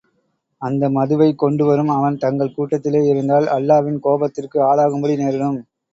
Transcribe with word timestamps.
அந்த 0.61 0.89
மதுவைக் 0.89 1.37
கொண்டுவரும் 1.37 1.89
அவன் 1.89 2.17
தங்கள் 2.17 2.53
கூட்டத்திலே 2.53 3.01
இருந்தால், 3.07 3.47
அல்லாவின் 3.49 4.01
கோபத்திற்கு 4.03 4.59
ஆளாகும்படி 4.63 5.17
நேரிடும். 5.17 5.61